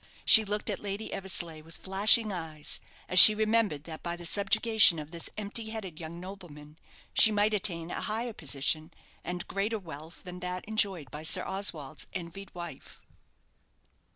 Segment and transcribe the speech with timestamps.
[0.25, 4.97] She looked at Lady Eversleigh with flashing eyes, as she remembered that by the subjugation
[4.97, 6.79] of this empty headed young nobleman
[7.13, 8.91] she might attain a higher position
[9.23, 12.99] and greater wealth than that enjoyed by Sir Oswald's envied wife.